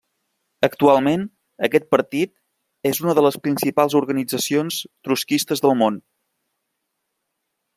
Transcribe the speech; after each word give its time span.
Actualment 0.67 1.25
aquest 1.67 1.85
partit 1.95 2.31
és 2.91 3.01
una 3.05 3.15
de 3.19 3.25
les 3.25 3.37
principals 3.43 3.97
organitzacions 4.01 4.79
trotskistes 5.09 5.63
del 5.67 5.77
món. 5.83 6.01